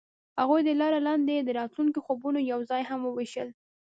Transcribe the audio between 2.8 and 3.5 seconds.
هم وویشل.